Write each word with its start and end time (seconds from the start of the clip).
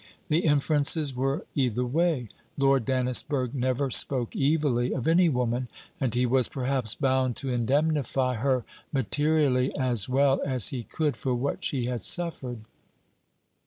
The 0.29 0.39
inferences 0.45 1.15
were 1.15 1.45
either 1.53 1.85
way. 1.85 2.29
Lord 2.57 2.85
Dannisburgh 2.85 3.53
never 3.53 3.91
spoke 3.91 4.35
evilly 4.35 4.93
of 4.93 5.07
any 5.07 5.29
woman, 5.29 5.67
and 5.99 6.15
he 6.15 6.25
was 6.25 6.49
perhaps 6.49 6.95
bound 6.95 7.35
to 7.35 7.49
indemnify 7.49 8.37
her 8.37 8.65
materially 8.91 9.71
as 9.77 10.09
well 10.09 10.41
as 10.43 10.69
he 10.69 10.81
could 10.81 11.15
for 11.15 11.35
what 11.35 11.63
she 11.63 11.85
had 11.85 12.01
suffered. 12.01 12.61